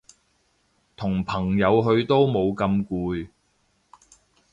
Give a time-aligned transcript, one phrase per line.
[0.95, 3.27] 同朋友去都冇咁攰